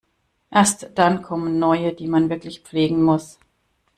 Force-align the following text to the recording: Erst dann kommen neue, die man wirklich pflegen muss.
Erst 0.49 0.89
dann 0.95 1.21
kommen 1.21 1.59
neue, 1.59 1.93
die 1.93 2.07
man 2.07 2.31
wirklich 2.31 2.61
pflegen 2.61 3.03
muss. 3.03 3.37